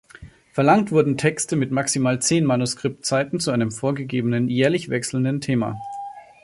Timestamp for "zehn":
2.19-2.43